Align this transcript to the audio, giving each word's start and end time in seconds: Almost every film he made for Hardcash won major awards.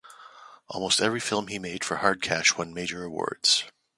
Almost 0.67 0.99
every 0.99 1.19
film 1.19 1.45
he 1.49 1.59
made 1.59 1.83
for 1.83 1.97
Hardcash 1.97 2.57
won 2.57 2.73
major 2.73 3.03
awards. 3.03 3.65